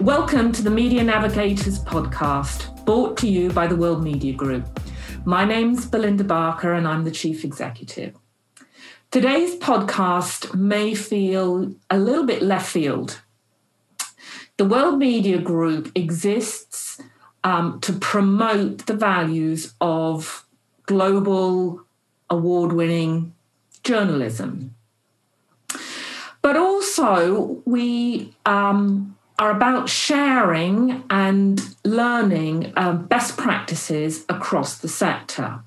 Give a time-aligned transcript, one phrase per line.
[0.00, 4.80] Welcome to the Media Navigators podcast, brought to you by the World Media Group.
[5.24, 8.14] My name's Belinda Barker, and I'm the Chief Executive.
[9.10, 13.22] Today's podcast may feel a little bit left field.
[14.56, 17.00] The World Media Group exists
[17.42, 20.46] um, to promote the values of
[20.86, 21.82] global
[22.28, 23.34] award winning
[23.82, 24.74] journalism.
[26.44, 35.60] But also, we um, are about sharing and learning um, best practices across the sector.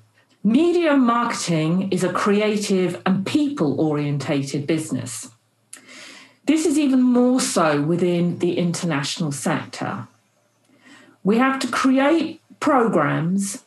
[0.44, 5.32] Media marketing is a creative and people orientated business.
[6.44, 10.06] This is even more so within the international sector.
[11.24, 13.64] We have to create programs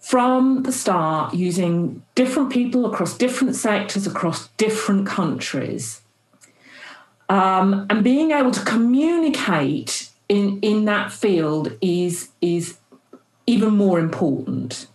[0.00, 6.01] from the start using different people across different sectors, across different countries
[7.32, 12.76] um, and being able to communicate in, in that field is, is
[13.46, 14.86] even more important.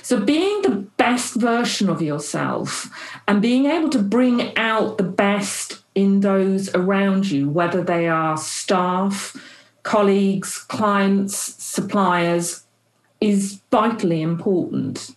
[0.00, 2.88] So, being the best version of yourself
[3.28, 8.38] and being able to bring out the best in those around you, whether they are
[8.38, 9.36] staff,
[9.82, 12.64] colleagues, clients, suppliers,
[13.20, 15.14] is vitally important.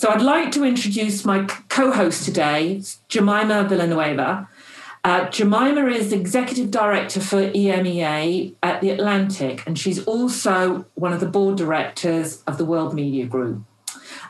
[0.00, 4.48] So I'd like to introduce my co-host today, Jemima Villanueva.
[5.02, 11.20] Uh, Jemima is Executive Director for EMEA at The Atlantic, and she's also one of
[11.20, 13.62] the board directors of the World Media Group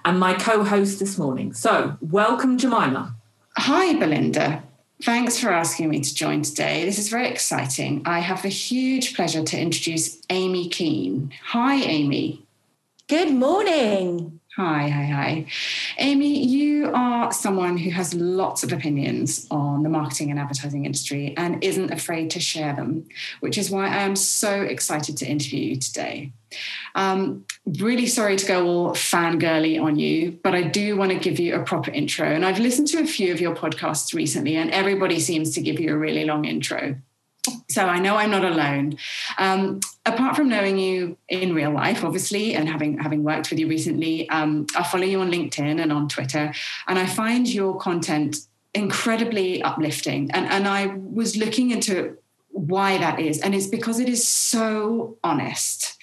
[0.05, 1.53] and my co-host this morning.
[1.53, 3.17] So welcome, Jemima.
[3.57, 4.63] Hi, Belinda.
[5.03, 6.85] Thanks for asking me to join today.
[6.85, 8.03] This is very exciting.
[8.05, 11.33] I have the huge pleasure to introduce Amy Kean.
[11.47, 12.45] Hi, Amy.
[13.09, 14.40] Good morning.
[14.61, 15.47] Hi, hi, hi.
[15.97, 21.33] Amy, you are someone who has lots of opinions on the marketing and advertising industry
[21.39, 23.09] and isn't afraid to share them,
[23.41, 26.33] which is why I am so excited to interview you today.
[26.95, 27.47] Um,
[27.79, 31.55] really sorry to go all fangirly on you, but I do want to give you
[31.55, 32.27] a proper intro.
[32.27, 35.81] And I've listened to a few of your podcasts recently, and everybody seems to give
[35.81, 36.97] you a really long intro.
[37.69, 38.99] So I know I'm not alone.
[39.39, 43.69] Um, apart from knowing you in real life, obviously, and having having worked with you
[43.69, 46.53] recently, um, I follow you on LinkedIn and on Twitter,
[46.87, 48.37] and I find your content
[48.75, 50.31] incredibly uplifting.
[50.33, 52.19] And and I was looking into
[52.51, 55.97] why that is, and it's because it is so honest.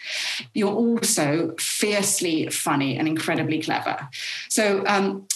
[0.54, 4.08] You're also fiercely funny and incredibly clever.
[4.50, 5.28] So um,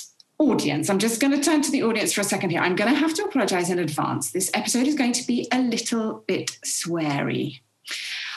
[0.42, 2.62] audience, I'm just going to turn to the audience for a second here.
[2.62, 4.32] I'm going to have to apologize in advance.
[4.32, 7.62] This episode is going to be a little bit sweary.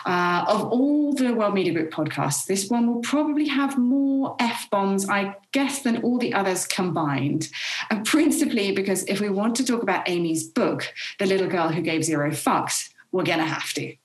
[0.05, 4.69] Uh, of all the World Media Group podcasts, this one will probably have more F
[4.71, 7.49] bombs, I guess, than all the others combined.
[7.89, 11.81] And principally because if we want to talk about Amy's book, The Little Girl Who
[11.81, 13.97] Gave Zero Fucks, we're going to have to.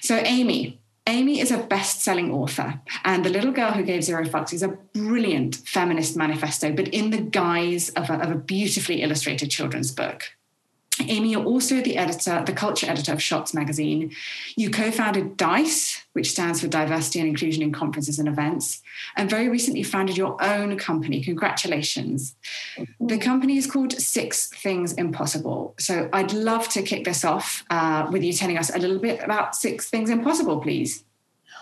[0.00, 4.24] So, Amy, Amy is a best selling author, and The Little Girl Who Gave Zero
[4.24, 9.02] Fucks is a brilliant feminist manifesto, but in the guise of a, of a beautifully
[9.02, 10.22] illustrated children's book.
[11.00, 14.12] Amy, you're also the editor, the culture editor of Shots magazine.
[14.56, 18.82] You co founded DICE, which stands for Diversity and Inclusion in Conferences and Events,
[19.16, 21.22] and very recently founded your own company.
[21.22, 22.34] Congratulations.
[23.00, 25.74] The company is called Six Things Impossible.
[25.78, 29.22] So I'd love to kick this off uh, with you telling us a little bit
[29.22, 31.04] about Six Things Impossible, please.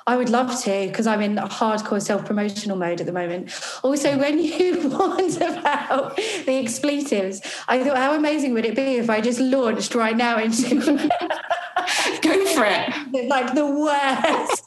[0.06, 3.53] I would love to because I'm in hardcore self promotional mode at the moment.
[3.83, 9.10] Also, when you warned about the expletives, I thought, how amazing would it be if
[9.10, 10.77] I just launched right now into
[12.34, 14.66] go for it, like the worst.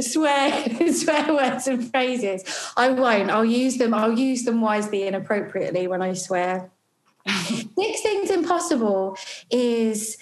[0.00, 5.14] swear swear words and phrases i won't i'll use them i'll use them wisely and
[5.14, 6.70] appropriately when i swear
[7.26, 9.14] six things impossible
[9.50, 10.16] is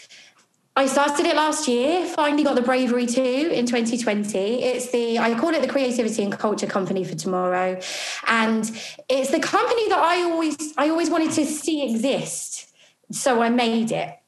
[0.78, 4.62] I started it last year, finally got the bravery to in 2020.
[4.62, 7.80] It's the, I call it the creativity and culture company for tomorrow.
[8.26, 8.70] And
[9.08, 12.70] it's the company that I always, I always wanted to see exist.
[13.10, 14.18] So I made it.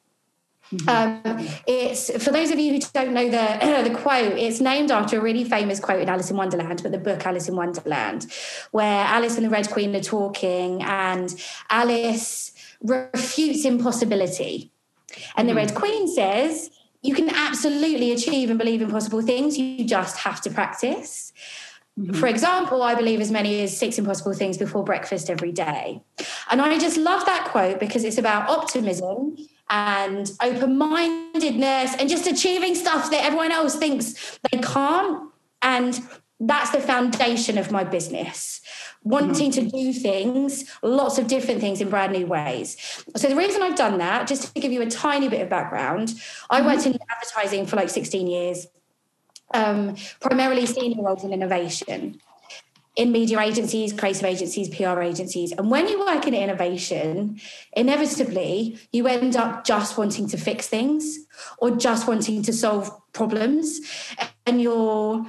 [0.72, 0.88] Mm-hmm.
[0.88, 4.32] Um, it's for those of you who don't know the the quote.
[4.32, 7.48] It's named after a really famous quote in Alice in Wonderland, but the book Alice
[7.48, 8.26] in Wonderland,
[8.70, 11.34] where Alice and the Red Queen are talking, and
[11.70, 14.70] Alice refutes impossibility
[15.36, 15.78] and the Red mm-hmm.
[15.78, 16.70] Queen says,
[17.02, 19.56] you can absolutely achieve and believe in impossible things.
[19.56, 21.32] You just have to practice.
[21.98, 22.14] Mm-hmm.
[22.14, 26.02] For example, I believe as many as six impossible things before breakfast every day.
[26.50, 29.36] And I just love that quote because it's about optimism
[29.70, 35.30] and open mindedness and just achieving stuff that everyone else thinks they can't.
[35.62, 36.00] And
[36.40, 38.60] that's the foundation of my business.
[39.02, 42.76] Wanting to do things lots of different things in brand new ways.
[43.16, 46.14] So the reason i've done that just to give you a tiny bit of background
[46.50, 48.66] i worked in advertising for like 16 years
[49.54, 52.20] um, primarily senior roles in innovation
[52.98, 55.52] in media agencies, creative agencies, PR agencies.
[55.52, 57.40] And when you work in innovation,
[57.72, 61.16] inevitably you end up just wanting to fix things
[61.58, 63.80] or just wanting to solve problems.
[64.44, 65.24] And you're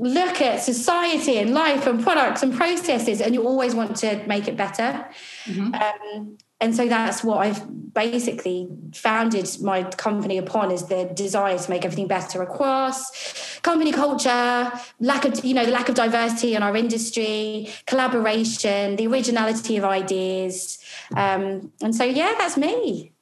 [0.00, 4.46] look at society and life and products and processes and you always want to make
[4.46, 5.04] it better
[5.44, 5.74] mm-hmm.
[5.74, 11.70] um, and so that's what I've basically founded my company upon is the desire to
[11.70, 16.62] make everything better across company culture, lack of you know the lack of diversity in
[16.62, 20.78] our industry, collaboration, the originality of ideas,
[21.16, 23.12] um, and so yeah, that's me.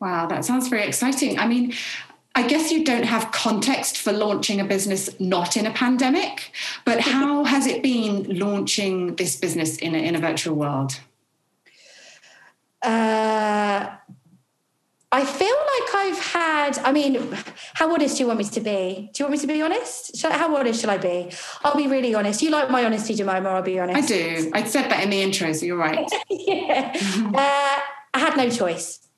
[0.00, 1.38] Wow, that sounds very exciting.
[1.38, 1.74] I mean.
[2.34, 6.52] I guess you don't have context for launching a business not in a pandemic,
[6.84, 11.00] but how has it been launching this business in a, in a virtual world?
[12.82, 13.90] Uh,
[15.10, 17.34] I feel like I've had, I mean,
[17.74, 19.10] how honest do you want me to be?
[19.14, 20.22] Do you want me to be honest?
[20.22, 21.30] How honest shall I be?
[21.64, 22.42] I'll be really honest.
[22.42, 24.04] You like my honesty, Jemima, I'll be honest.
[24.04, 24.50] I do.
[24.52, 26.06] I said that in the intro, so you're right.
[26.30, 26.92] yeah.
[27.34, 27.80] Uh,
[28.14, 29.08] I had no choice.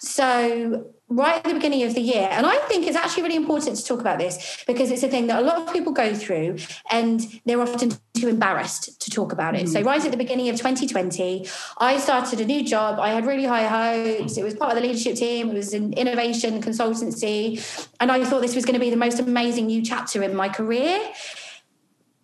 [0.00, 2.28] So right at the beginning of the year.
[2.30, 5.26] And I think it's actually really important to talk about this because it's a thing
[5.26, 6.56] that a lot of people go through
[6.90, 9.66] and they're often too embarrassed to talk about it.
[9.66, 9.72] Mm.
[9.72, 11.46] So, right at the beginning of 2020,
[11.78, 12.98] I started a new job.
[12.98, 14.36] I had really high hopes.
[14.36, 17.88] It was part of the leadership team, it was an innovation consultancy.
[18.00, 20.48] And I thought this was going to be the most amazing new chapter in my
[20.48, 21.00] career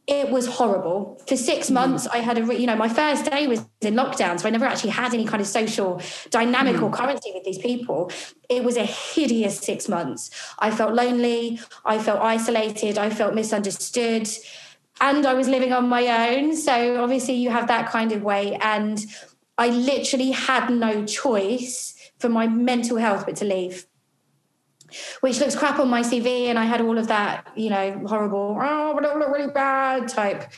[0.06, 1.20] it was horrible.
[1.26, 1.74] For six mm.
[1.74, 4.64] months, I had a, you know, my first day was in lockdown, so I never
[4.64, 6.00] actually had any kind of social
[6.30, 6.82] dynamic mm.
[6.82, 8.10] or currency with these people.
[8.48, 10.30] It was a hideous six months.
[10.58, 14.28] I felt lonely, I felt isolated, I felt misunderstood,
[15.00, 16.56] and I was living on my own.
[16.56, 18.56] So obviously, you have that kind of way.
[18.60, 19.04] And
[19.56, 23.86] I literally had no choice for my mental health but to leave
[25.20, 26.46] which looks crap on my CV.
[26.46, 30.08] And I had all of that, you know, horrible, oh, but it look really bad
[30.08, 30.50] type.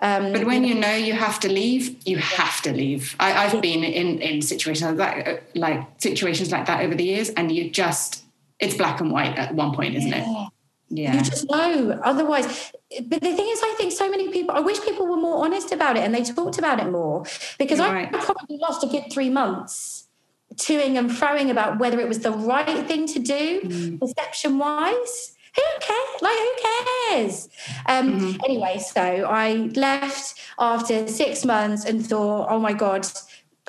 [0.00, 3.16] Um, but when you know you have to leave, you have to leave.
[3.20, 7.30] I, have been in, in situations like that, like situations like that over the years,
[7.30, 8.24] and you just,
[8.58, 10.44] it's black and white at one point, isn't yeah.
[10.46, 10.52] it?
[10.90, 11.14] Yeah.
[11.14, 12.00] You just know.
[12.02, 12.72] Otherwise,
[13.04, 15.70] but the thing is, I think so many people, I wish people were more honest
[15.70, 17.24] about it and they talked about it more
[17.58, 18.12] because I right.
[18.12, 20.08] probably lost a good three months
[20.56, 24.00] toing and froing about whether it was the right thing to do, mm.
[24.00, 25.36] perception wise.
[25.56, 26.22] Who cares?
[26.22, 27.48] Like, who cares?
[27.86, 28.40] Um, mm-hmm.
[28.44, 33.06] Anyway, so I left after six months and thought, oh my God,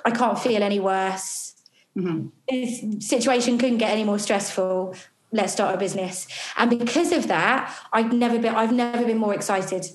[0.06, 1.56] I can't feel any worse.
[1.98, 2.28] Mm-hmm.
[2.50, 4.95] This situation couldn't get any more stressful.
[5.31, 6.28] Let's start a business.
[6.57, 9.86] And because of that, I've never been I've never been more excited.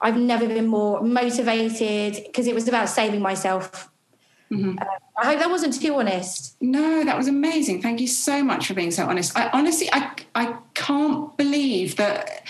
[0.00, 3.90] I've never been more motivated because it was about saving myself
[4.50, 4.78] Mm-hmm.
[4.78, 4.84] Uh,
[5.16, 6.56] I hope that wasn't too honest.
[6.60, 7.82] No, that was amazing.
[7.82, 9.36] Thank you so much for being so honest.
[9.36, 12.44] I honestly, I, I can't believe that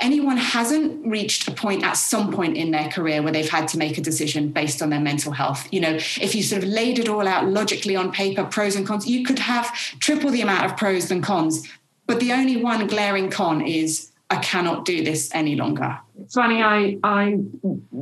[0.00, 3.78] anyone hasn't reached a point at some point in their career where they've had to
[3.78, 5.66] make a decision based on their mental health.
[5.72, 8.86] You know, if you sort of laid it all out logically on paper, pros and
[8.86, 11.68] cons, you could have triple the amount of pros than cons.
[12.06, 15.98] But the only one glaring con is I cannot do this any longer.
[16.20, 17.38] It's funny, I I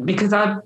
[0.05, 0.59] because I've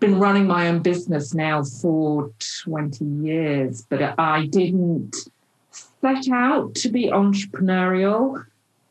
[0.00, 2.30] been running my own business now for
[2.64, 5.16] 20 years, but I didn't
[5.70, 8.44] set out to be entrepreneurial.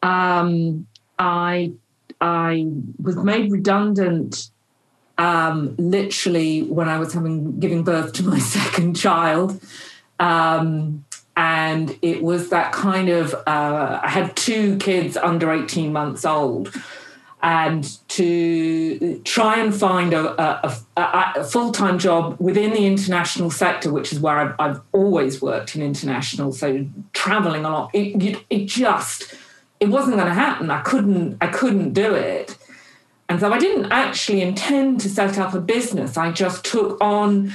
[0.04, 0.88] Um,
[1.18, 1.74] I
[2.20, 2.68] I
[3.02, 4.50] was made redundant
[5.18, 9.62] um, literally when I was having giving birth to my second child.
[10.20, 16.26] Um, and it was that kind of uh, I had two kids under 18 months
[16.26, 16.74] old
[17.44, 23.52] and to try and find a, a, a, a full time job within the international
[23.52, 26.52] sector, which is where I've, I've always worked in international.
[26.52, 29.36] So traveling a lot, it, it just
[29.80, 30.72] it wasn't going to happen.
[30.72, 32.58] I couldn't I couldn't do it.
[33.30, 36.18] And so I didn't actually intend to set up a business.
[36.18, 37.54] I just took on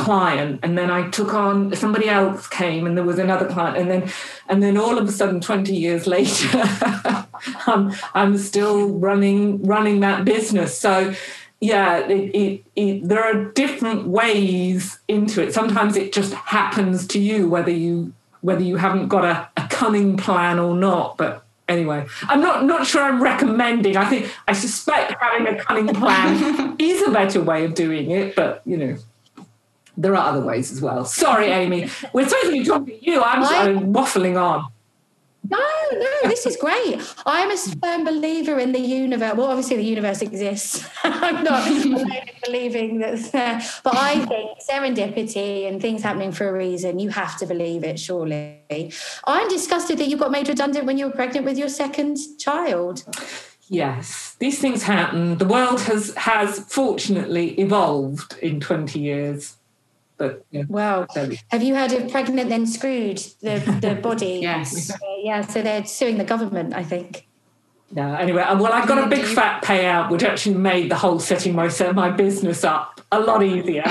[0.00, 3.90] client and then I took on somebody else came and there was another client and
[3.90, 4.10] then
[4.48, 6.48] and then all of a sudden 20 years later
[7.66, 10.78] I'm, I'm still running running that business.
[10.78, 11.14] So
[11.60, 15.52] yeah it, it, it, there are different ways into it.
[15.52, 20.16] Sometimes it just happens to you whether you whether you haven't got a, a cunning
[20.16, 22.06] plan or not but anyway.
[22.28, 27.06] I'm not not sure i'm recommending i think i suspect having a cunning plan is
[27.06, 28.96] a better way of doing it but you know
[30.00, 31.04] there are other ways as well.
[31.04, 31.88] Sorry, Amy.
[32.12, 33.22] We're supposed to be talking to you.
[33.22, 34.70] I'm, I'm waffling on.
[35.48, 35.58] No,
[35.92, 37.00] no, this is great.
[37.24, 39.34] I'm a firm believer in the universe.
[39.36, 40.86] Well, obviously, the universe exists.
[41.02, 41.64] I'm not
[42.44, 47.46] believing that, but I think serendipity and things happening for a reason, you have to
[47.46, 48.92] believe it, surely.
[49.24, 53.04] I'm disgusted that you got made redundant when you were pregnant with your second child.
[53.68, 55.38] Yes, these things happen.
[55.38, 59.56] The world has has fortunately evolved in 20 years.
[60.20, 61.06] But yeah, Well,
[61.48, 64.40] have you heard of pregnant then screwed the the body?
[64.42, 64.90] Yes.
[64.90, 67.26] Uh, yeah, so they're suing the government, I think.
[67.90, 71.54] no, anyway, well, I've got a big fat payout, which actually made the whole setting
[71.54, 73.82] my my business up a lot easier.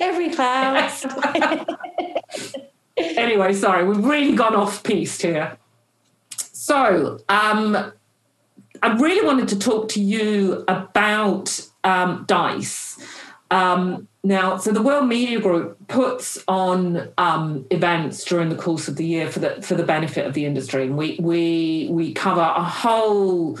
[0.00, 0.90] Every cloud.
[2.96, 5.58] anyway, sorry, we've really gone off piste here.
[6.38, 7.92] So, um,
[8.82, 12.98] I really wanted to talk to you about um, Dice.
[13.50, 18.96] Um, now, so the World Media Group puts on um, events during the course of
[18.96, 22.40] the year for the for the benefit of the industry, and we we we cover
[22.40, 23.58] a whole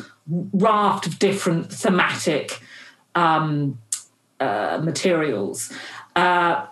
[0.52, 2.60] raft of different thematic
[3.14, 3.78] um,
[4.38, 5.72] uh, materials.
[6.14, 6.66] Uh,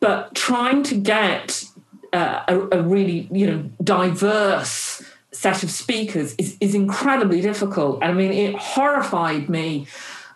[0.00, 1.64] but trying to get
[2.12, 5.02] uh, a, a really you know diverse
[5.32, 8.04] set of speakers is, is incredibly difficult.
[8.04, 9.86] I mean, it horrified me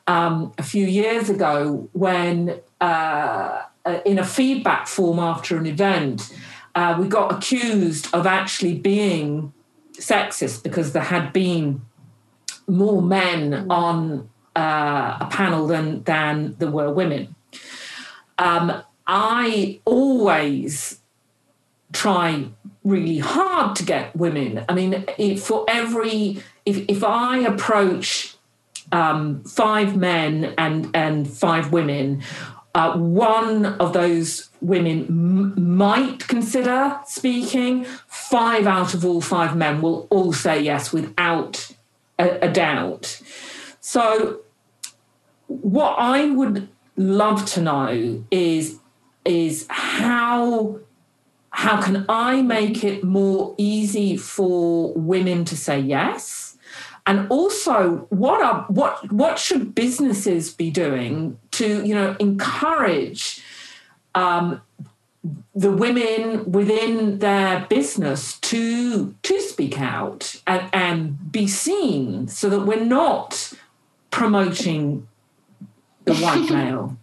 [0.06, 6.32] um, a few years ago when, uh, uh, in a feedback form after an event,
[6.74, 9.52] uh, we got accused of actually being
[9.92, 11.80] sexist because there had been
[12.66, 17.34] more men on uh, a panel than than there were women.
[18.38, 21.00] Um, I always
[21.92, 22.46] try
[22.84, 24.64] really hard to get women.
[24.68, 28.35] I mean, if for every if if I approach
[28.92, 32.22] um, five men and and five women,
[32.74, 37.84] uh, one of those women m- might consider speaking.
[38.06, 41.70] Five out of all five men will all say yes without
[42.18, 43.20] a, a doubt.
[43.80, 44.40] So,
[45.48, 48.78] what I would love to know is
[49.24, 50.78] is how
[51.50, 56.45] how can I make it more easy for women to say yes?
[57.06, 63.42] And also, what are what what should businesses be doing to you know encourage
[64.14, 64.60] um,
[65.54, 72.60] the women within their business to to speak out and, and be seen, so that
[72.60, 73.52] we're not
[74.10, 75.06] promoting
[76.04, 76.96] the white male.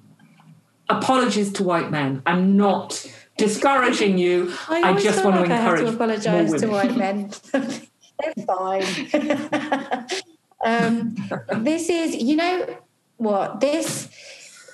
[0.89, 2.21] Apologies to white men.
[2.25, 3.05] I'm not
[3.37, 4.53] discouraging you.
[4.67, 7.31] I, always just want like to I have encourage to apologise more to white men.
[8.23, 8.83] They're fine.
[10.65, 11.15] um,
[11.63, 12.77] this is, you know
[13.17, 13.59] what?
[13.59, 14.09] This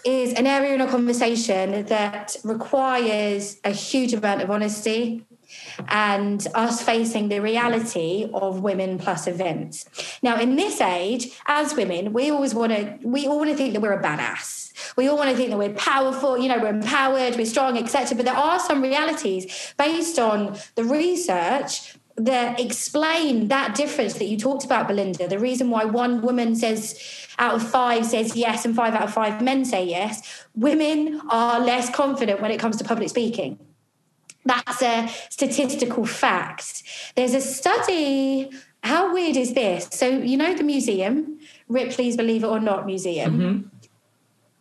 [0.06, 5.26] is an area in a conversation that requires a huge amount of honesty
[5.88, 9.86] and us facing the reality of women plus events.
[10.22, 13.74] Now, in this age, as women, we always want to, we all want to think
[13.74, 14.96] that we're a badass.
[14.96, 18.16] We all want to think that we're powerful, you know, we're empowered, we're strong, etc.
[18.16, 24.38] But there are some realities based on the research that explain that difference that you
[24.38, 25.28] talked about, Belinda.
[25.28, 27.00] The reason why one woman says
[27.40, 30.46] out of five says yes and five out of five men say yes.
[30.54, 33.58] Women are less confident when it comes to public speaking.
[34.46, 36.84] That's a statistical fact.
[37.16, 38.52] There's a study.
[38.84, 39.88] How weird is this?
[39.92, 43.70] So, you know, the museum, Ripley's Believe It or Not Museum,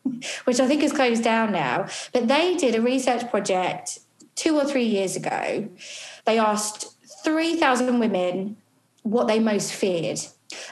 [0.04, 0.20] mm-hmm.
[0.44, 4.00] which I think is closed down now, but they did a research project
[4.34, 5.68] two or three years ago.
[6.24, 6.97] They asked
[7.28, 8.56] 3,000 women
[9.02, 10.18] what they most feared.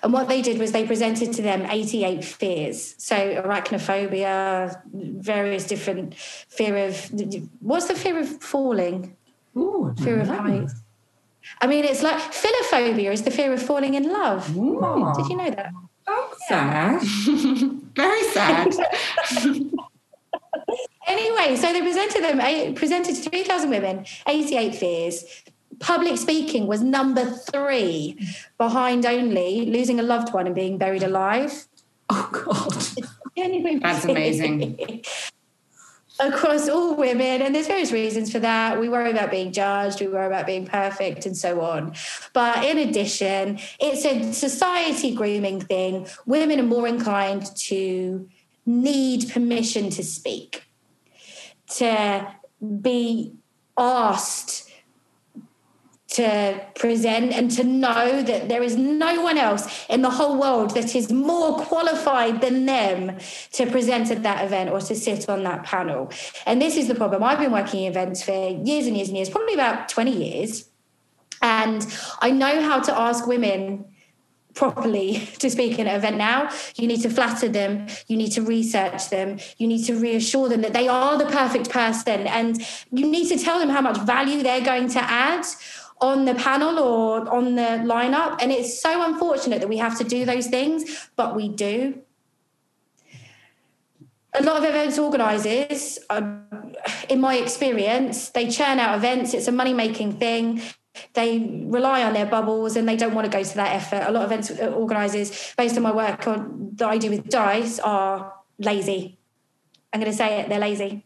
[0.02, 2.94] And what they did was they presented to them 88 fears.
[2.96, 7.10] So arachnophobia, various different fear of
[7.60, 9.14] what's the fear of falling?
[9.54, 10.74] Ooh, I Fear of heights.
[11.60, 14.56] I mean, it's like philophobia is the fear of falling in love.
[14.56, 15.12] Ooh.
[15.16, 15.72] Did you know that?
[16.48, 17.02] Sad.
[17.94, 18.74] Very sad.
[21.06, 25.24] Anyway, so they presented them eh, presented to 3,000 women, 88 fears.
[25.80, 28.18] Public speaking was number three,
[28.58, 31.66] behind only losing a loved one and being buried alive.
[32.08, 32.72] Oh God.
[33.82, 35.04] That's amazing.
[36.18, 38.80] Across all women, and there's various reasons for that.
[38.80, 41.94] We worry about being judged, we worry about being perfect, and so on.
[42.32, 46.06] But in addition, it's a society grooming thing.
[46.24, 48.26] Women are more inclined to
[48.64, 50.64] need permission to speak,
[51.76, 52.32] to
[52.80, 53.34] be
[53.76, 54.65] asked
[56.08, 60.70] to present and to know that there is no one else in the whole world
[60.74, 63.18] that is more qualified than them
[63.52, 66.10] to present at that event or to sit on that panel.
[66.46, 67.24] And this is the problem.
[67.24, 70.68] I've been working in events for years and years and years, probably about 20 years.
[71.42, 71.86] And
[72.20, 73.84] I know how to ask women
[74.54, 76.50] properly to speak in an event now.
[76.76, 80.62] You need to flatter them, you need to research them, you need to reassure them
[80.62, 82.58] that they are the perfect person, and
[82.90, 85.44] you need to tell them how much value they're going to add
[86.00, 88.42] on the panel or on the lineup.
[88.42, 92.02] And it's so unfortunate that we have to do those things, but we do.
[94.34, 96.74] A lot of events organisers, um,
[97.08, 99.32] in my experience, they churn out events.
[99.32, 100.60] It's a money making thing
[101.14, 104.04] they rely on their bubbles and they don't want to go to that effort.
[104.06, 107.78] A lot of events organisers, based on my work on, that I do with Dice,
[107.80, 109.18] are lazy.
[109.92, 111.05] I'm going to say it, they're lazy.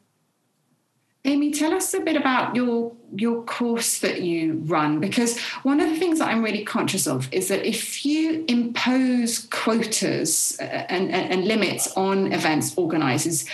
[1.24, 5.90] Amy, tell us a bit about your your course that you run because one of
[5.90, 11.10] the things that I'm really conscious of is that if you impose quotas uh, and,
[11.10, 13.44] and, and limits on events organisers,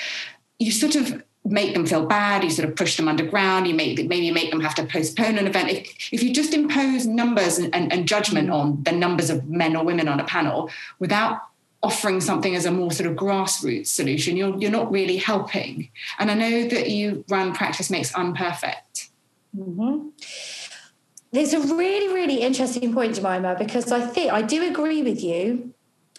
[0.59, 3.97] you sort of make them feel bad, you sort of push them underground, you make
[4.07, 5.71] maybe make them have to postpone an event.
[5.71, 9.75] If, if you just impose numbers and, and, and judgment on the numbers of men
[9.75, 10.71] or women on a panel
[11.01, 11.41] without
[11.87, 15.91] offering something as a more sort of grassroots solution, you're, you're not really helping.
[16.19, 19.11] And I know that you run Practice Makes Unperfect.
[19.57, 20.09] Mm-hmm.
[21.33, 25.75] There's a really, really interesting point, Jemima, because I think I do agree with you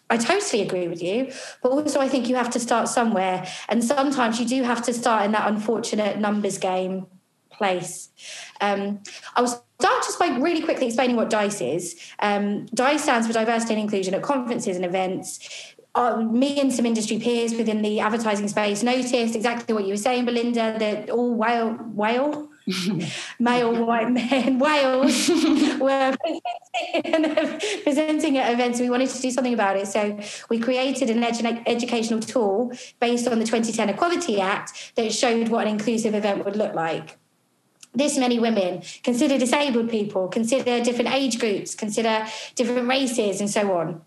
[0.10, 1.32] I totally agree with you,
[1.62, 3.46] but also I think you have to start somewhere.
[3.68, 7.08] And sometimes you do have to start in that unfortunate numbers game
[7.52, 8.10] place.
[8.62, 9.02] Um,
[9.36, 11.96] I will start just by really quickly explaining what DICE is.
[12.20, 15.76] Um, DICE stands for Diversity and Inclusion at Conferences and Events.
[15.94, 19.98] Uh, me and some industry peers within the advertising space noticed exactly what you were
[19.98, 22.50] saying, Belinda, that all whale, whale,
[23.40, 25.30] male white men, Wales,
[25.80, 26.16] were
[27.84, 28.80] presenting at events.
[28.80, 29.88] We wanted to do something about it.
[29.88, 30.20] So
[30.50, 35.66] we created an edu- educational tool based on the 2010 Equality Act that showed what
[35.66, 37.18] an inclusive event would look like
[37.94, 42.26] this many women, consider disabled people, consider different age groups, consider
[42.56, 44.02] different races, and so on.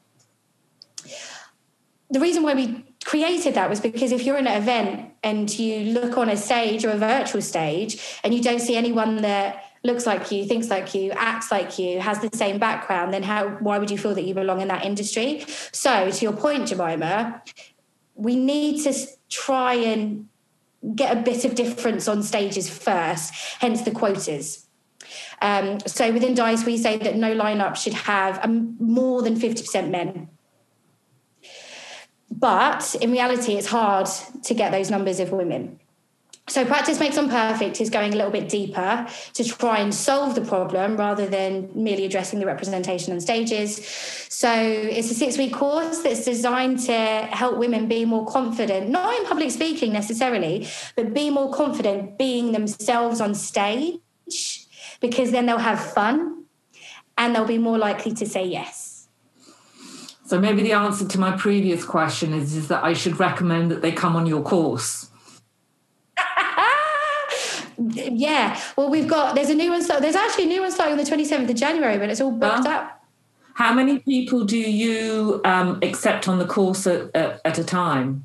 [2.10, 5.92] The reason why we created that was because if you're in an event and you
[5.92, 10.06] look on a stage or a virtual stage and you don't see anyone that looks
[10.06, 13.78] like you, thinks like you, acts like you, has the same background, then how why
[13.78, 15.44] would you feel that you belong in that industry?
[15.72, 17.42] So to your point, Jemima,
[18.14, 18.94] we need to
[19.28, 20.28] try and
[20.94, 24.66] get a bit of difference on stages first, hence the quotas.
[25.42, 29.90] Um, so within DICE, we say that no lineup should have um, more than 50%
[29.90, 30.28] men
[32.30, 34.06] but in reality, it's hard
[34.44, 35.80] to get those numbers of women.
[36.50, 40.40] So, Practice Makes Unperfect is going a little bit deeper to try and solve the
[40.40, 43.86] problem rather than merely addressing the representation on stages.
[44.28, 49.16] So, it's a six week course that's designed to help women be more confident, not
[49.16, 54.00] in public speaking necessarily, but be more confident being themselves on stage
[55.00, 56.46] because then they'll have fun
[57.16, 59.06] and they'll be more likely to say yes.
[60.26, 63.82] So maybe the answer to my previous question is, is that I should recommend that
[63.82, 65.09] they come on your course.
[67.88, 68.60] Yeah.
[68.76, 69.82] Well, we've got there's a new one.
[69.82, 72.32] Start, there's actually a new one starting on the 27th of January, but it's all
[72.32, 73.02] booked up.
[73.54, 78.24] How many people do you um, accept on the course at, at, at a time?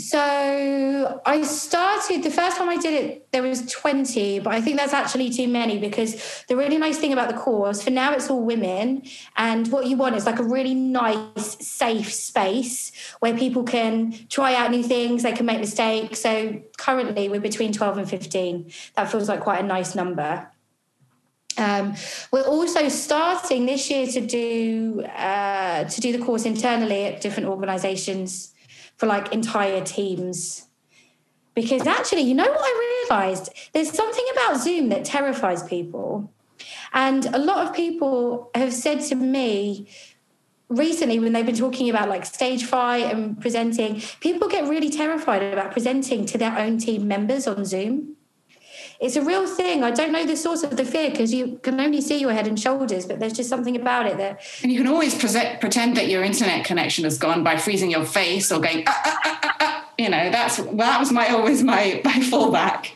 [0.00, 4.78] So I started the first time I did it, there was 20, but I think
[4.78, 8.30] that's actually too many because the really nice thing about the course, for now it's
[8.30, 9.02] all women.
[9.36, 14.54] And what you want is like a really nice, safe space where people can try
[14.54, 16.20] out new things, they can make mistakes.
[16.20, 18.72] So currently we're between 12 and 15.
[18.96, 20.50] That feels like quite a nice number.
[21.58, 21.94] Um,
[22.32, 27.48] we're also starting this year to do uh, to do the course internally at different
[27.50, 28.54] organisations
[29.00, 30.66] for like entire teams.
[31.54, 33.48] Because actually, you know what I realized?
[33.72, 36.30] There's something about Zoom that terrifies people.
[36.92, 39.88] And a lot of people have said to me
[40.68, 45.42] recently when they've been talking about like stage fright and presenting, people get really terrified
[45.42, 48.16] about presenting to their own team members on Zoom
[49.00, 49.82] it's a real thing.
[49.82, 52.46] I don't know the source of the fear because you can only see your head
[52.46, 54.40] and shoulders, but there's just something about it that.
[54.62, 58.04] And you can always present, pretend that your internet connection has gone by freezing your
[58.04, 62.00] face or going, ah, ah, ah, ah you know, that's that was my always my
[62.04, 62.90] my fallback.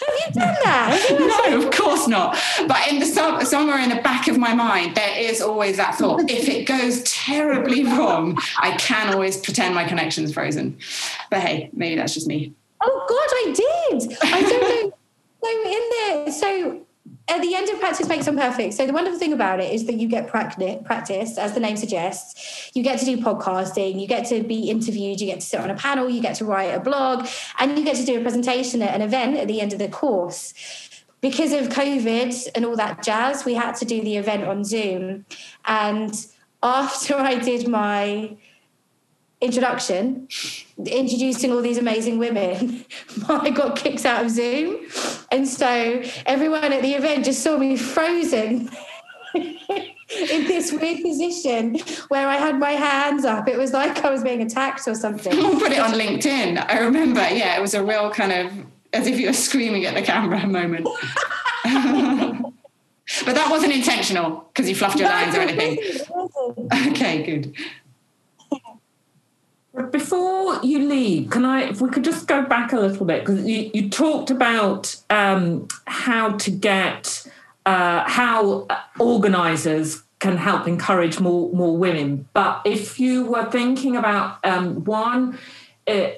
[0.00, 1.46] Have you done that?
[1.50, 2.36] no, of course not.
[2.66, 6.28] But in the somewhere in the back of my mind, there is always that thought:
[6.30, 10.78] if it goes terribly wrong, I can always pretend my connection's frozen.
[11.30, 12.52] But hey, maybe that's just me.
[12.80, 14.18] Oh God, I did.
[14.22, 14.92] I don't know.
[15.44, 16.86] So in there, so
[17.28, 18.74] at the end of practice makes perfect.
[18.74, 22.70] So the wonderful thing about it is that you get practice, as the name suggests.
[22.74, 25.70] You get to do podcasting, you get to be interviewed, you get to sit on
[25.70, 27.26] a panel, you get to write a blog,
[27.58, 29.88] and you get to do a presentation at an event at the end of the
[29.88, 30.54] course.
[31.20, 35.24] because of COVID and all that jazz, we had to do the event on Zoom.
[35.64, 36.14] And
[36.62, 38.36] after I did my
[39.40, 40.28] introduction,
[40.78, 42.84] introducing all these amazing women,
[43.28, 44.86] I got kicked out of Zoom.
[45.30, 48.70] And so everyone at the event just saw me frozen.
[49.34, 53.48] in this weird position where I had my hands up.
[53.48, 55.36] It was like I was being attacked or something.
[55.36, 56.64] We'll put it on LinkedIn.
[56.68, 58.52] I remember, yeah, it was a real kind of
[58.92, 60.84] as if you were screaming at the camera moment.
[63.24, 65.78] but that wasn't intentional because you fluffed your lines or anything.
[66.92, 67.54] Okay, good.
[69.90, 73.44] Before you leave, can I, if we could just go back a little bit, because
[73.44, 77.26] you, you talked about um, how to get,
[77.66, 78.68] uh, how
[79.00, 82.28] organisers can help encourage more more women.
[82.32, 85.38] But if you were thinking about um, one
[85.88, 86.10] uh,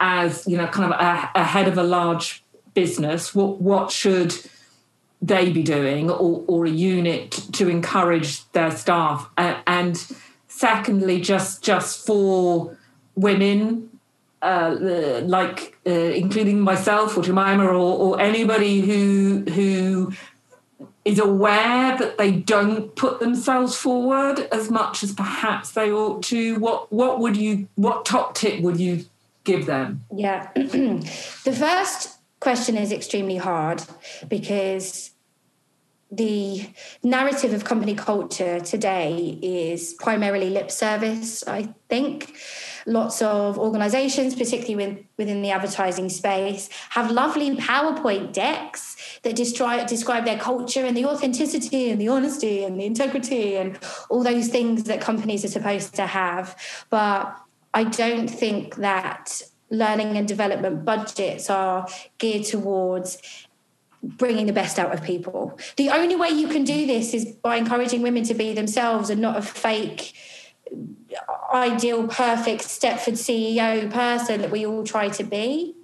[0.00, 2.42] as you know, kind of a, a head of a large
[2.74, 4.34] business, what what should
[5.22, 9.30] they be doing, or, or a unit to encourage their staff?
[9.38, 10.04] Uh, and
[10.48, 12.76] secondly, just just for
[13.16, 13.90] women
[14.42, 20.12] uh, like uh, including myself or Jemima or, or, anybody who who
[21.06, 26.58] is aware that they don't put themselves forward as much as perhaps they ought to.
[26.58, 29.06] What what would you what top tip would you
[29.44, 30.04] give them?
[30.14, 33.82] Yeah, the first question is extremely hard
[34.28, 35.10] because
[36.10, 36.68] the
[37.02, 42.36] narrative of company culture today is primarily lip service, I think.
[42.86, 50.24] Lots of organizations, particularly within the advertising space, have lovely PowerPoint decks that describe, describe
[50.24, 53.78] their culture and the authenticity and the honesty and the integrity and
[54.10, 56.56] all those things that companies are supposed to have.
[56.90, 57.34] But
[57.72, 63.18] I don't think that learning and development budgets are geared towards
[64.02, 65.58] bringing the best out of people.
[65.76, 69.20] The only way you can do this is by encouraging women to be themselves and
[69.20, 70.12] not a fake,
[71.52, 75.74] ideal, perfect Stepford CEO person that we all try to be.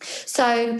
[0.00, 0.78] So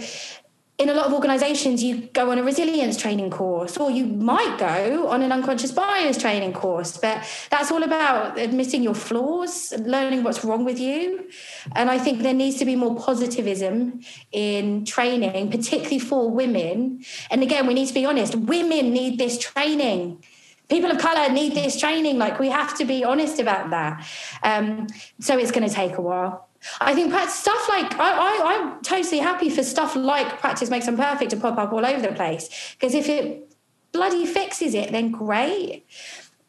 [0.77, 4.57] in a lot of organizations, you go on a resilience training course, or you might
[4.59, 6.97] go on an unconscious bias training course.
[6.97, 11.29] But that's all about admitting your flaws, learning what's wrong with you.
[11.75, 17.03] And I think there needs to be more positivism in training, particularly for women.
[17.31, 20.23] And again, we need to be honest women need this training
[20.69, 24.05] people of color need this training like we have to be honest about that
[24.43, 24.87] um,
[25.19, 26.47] so it's going to take a while
[26.81, 31.29] I think stuff like I, I, I'm totally happy for stuff like practice makes unperfect
[31.29, 33.47] to pop up all over the place because if it
[33.91, 35.85] bloody fixes it, then great.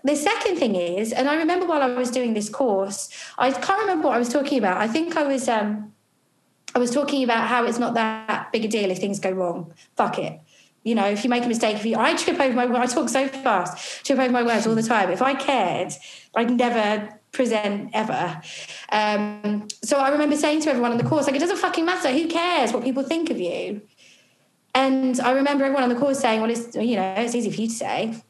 [0.04, 3.80] The second thing is, and I remember while I was doing this course, I can't
[3.80, 4.78] remember what I was talking about.
[4.78, 5.92] I think I was um,
[6.74, 9.72] I was talking about how it's not that big a deal if things go wrong.
[9.96, 10.40] Fuck it.
[10.88, 13.08] You know, if you make a mistake, if you I trip over my I talk
[13.10, 15.10] so fast, trip over my words all the time.
[15.10, 15.92] If I cared,
[16.34, 18.40] I'd never present ever.
[18.90, 22.10] Um, so I remember saying to everyone on the course, like, it doesn't fucking matter.
[22.10, 23.82] Who cares what people think of you?
[24.74, 27.60] And I remember everyone on the course saying, well, it's, you know, it's easy for
[27.60, 28.22] you to say.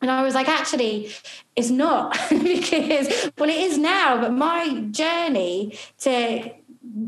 [0.00, 1.10] And I was like, actually,
[1.56, 6.52] it's not because, well, it is now, but my journey to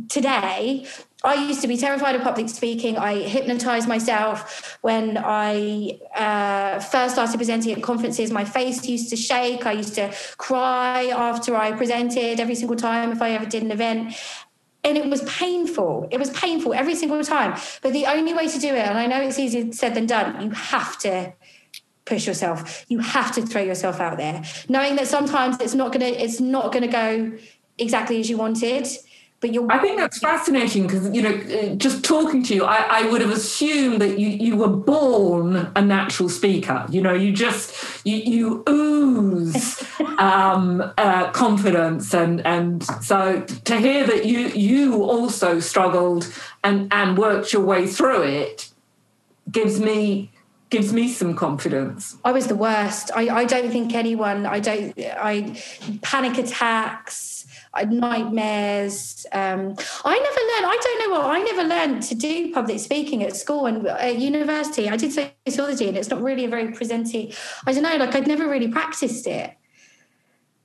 [0.09, 0.87] today
[1.23, 2.97] I used to be terrified of public speaking.
[2.97, 8.31] I hypnotized myself when I uh, first started presenting at conferences.
[8.31, 9.67] My face used to shake.
[9.67, 13.71] I used to cry after I presented every single time if I ever did an
[13.71, 14.15] event.
[14.83, 16.09] And it was painful.
[16.11, 17.61] It was painful every single time.
[17.83, 20.41] But the only way to do it, and I know it's easier said than done,
[20.43, 21.35] you have to
[22.07, 22.87] push yourself.
[22.89, 26.73] You have to throw yourself out there, knowing that sometimes it's not gonna it's not
[26.73, 27.33] gonna go
[27.77, 28.89] exactly as you wanted
[29.41, 29.71] but you're.
[29.73, 33.23] I think that's fascinating because you know, uh, just talking to you, I, I, would
[33.23, 36.87] have assumed that you you were born a natural speaker.
[36.91, 39.83] You know, you just you you ooze
[40.19, 46.31] um, uh, confidence, and and so to hear that you you also struggled
[46.63, 48.69] and and worked your way through it
[49.51, 50.31] gives me
[50.69, 52.17] gives me some confidence.
[52.25, 53.11] I was the worst.
[53.15, 54.47] I, I don't think anyone.
[54.47, 54.95] I don't.
[54.99, 55.61] I
[56.03, 57.40] panic attacks
[57.89, 59.27] nightmares.
[59.33, 60.67] Um, I never learned.
[60.67, 64.19] I don't know what I never learned to do public speaking at school and at
[64.19, 64.89] university.
[64.89, 67.37] I did sociology, and it's not really a very presenty.
[67.67, 67.97] I don't know.
[67.97, 69.57] Like I'd never really practiced it.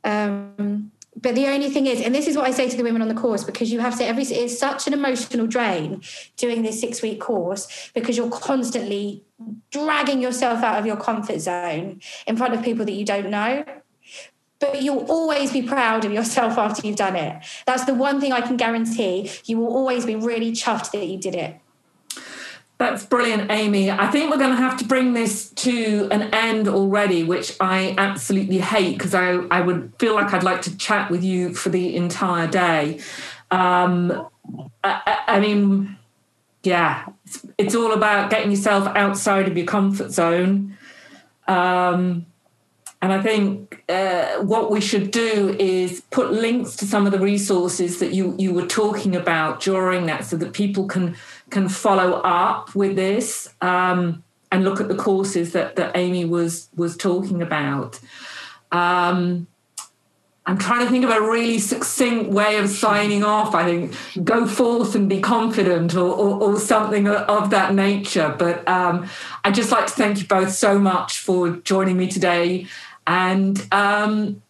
[0.03, 3.01] Um, but the only thing is, and this is what I say to the women
[3.01, 6.01] on the course, because you have to every it's such an emotional drain
[6.35, 9.23] doing this six week course because you're constantly
[9.71, 13.63] dragging yourself out of your comfort zone in front of people that you don't know
[14.71, 17.43] but you'll always be proud of yourself after you've done it.
[17.65, 19.31] That's the one thing I can guarantee.
[19.45, 21.59] You will always be really chuffed that you did it.
[22.77, 23.89] That's brilliant, Amy.
[23.89, 27.95] I think we're going to have to bring this to an end already, which I
[27.97, 31.69] absolutely hate because I, I would feel like I'd like to chat with you for
[31.69, 32.99] the entire day.
[33.49, 34.27] Um,
[34.83, 35.97] I, I, mean,
[36.63, 40.77] yeah, it's, it's, all about getting yourself outside of your comfort zone.
[41.47, 42.25] Um,
[43.05, 47.19] and I think uh, what we should do is put links to some of the
[47.19, 51.15] resources that you, you were talking about during that so that people can
[51.51, 56.67] can follow up with this um, and look at the courses that, that Amy was
[56.75, 57.99] was talking about.
[58.71, 59.45] Um,
[60.47, 63.53] I'm trying to think of a really succinct way of signing off.
[63.53, 68.35] I think go forth and be confident or, or, or something of that nature.
[68.35, 69.07] But um,
[69.43, 72.65] I'd just like to thank you both so much for joining me today
[73.07, 74.41] and um,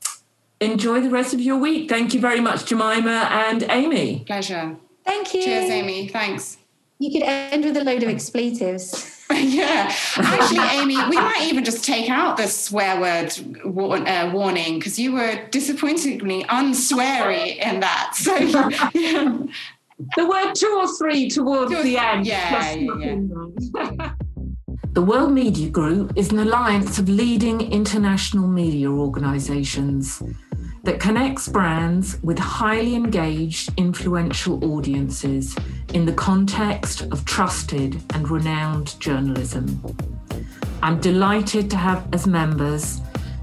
[0.60, 1.90] enjoy the rest of your week.
[1.90, 4.24] Thank you very much, Jemima and Amy.
[4.26, 4.76] Pleasure.
[5.04, 5.44] Thank you.
[5.44, 6.08] Cheers, Amy.
[6.08, 6.58] Thanks.
[6.98, 9.12] You could end with a load of expletives.
[9.32, 13.34] yeah, actually, Amy, we might even just take out the swear word
[13.66, 18.12] war- uh, warning because you were disappointingly unsweary in that.
[18.16, 18.36] So,
[18.94, 19.38] yeah.
[20.16, 22.28] the word two or three towards two the end.
[22.28, 23.18] Yeah, yeah,
[23.74, 24.12] yeah.
[24.96, 30.24] The World Media Group is an alliance of leading international media organisations
[30.84, 35.54] that connects brands with highly engaged, influential audiences
[35.94, 39.84] in the context of trusted and renowned journalism.
[40.82, 43.02] I'm delighted to have as members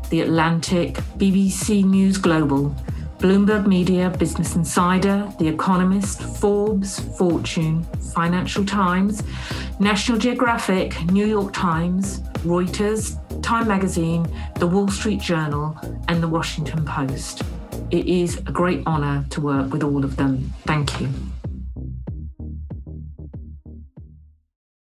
[0.09, 2.75] The Atlantic, BBC News Global,
[3.23, 9.23] Bloomberg Media, Business Insider, The Economist, Forbes, Fortune, Financial Times,
[9.79, 16.85] National Geographic, New York Times, Reuters, Time Magazine, The Wall Street Journal, and The Washington
[16.85, 17.43] Post.
[17.93, 20.53] It is a great honour to work with all of them.
[20.67, 21.09] Thank you.